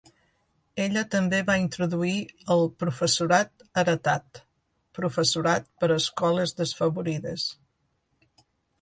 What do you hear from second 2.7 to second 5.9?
"professorat heretat", professorat